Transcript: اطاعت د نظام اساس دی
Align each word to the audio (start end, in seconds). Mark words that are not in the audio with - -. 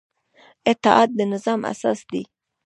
اطاعت 0.71 1.09
د 1.17 1.19
نظام 1.33 1.59
اساس 1.71 1.99
دی 2.11 2.23